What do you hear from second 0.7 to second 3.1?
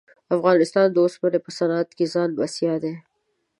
د اوسپنې په صنعت کښې ځان بسیا دی.